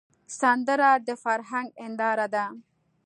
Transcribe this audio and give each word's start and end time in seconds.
سندره 0.39 0.91
د 1.07 1.09
فرهنګ 1.23 1.69
هنداره 1.83 2.27
ده 2.33 2.45